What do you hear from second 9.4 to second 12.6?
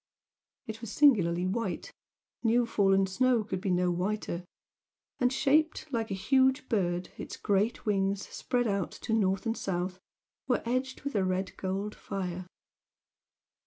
and south were edged with a red gold fire.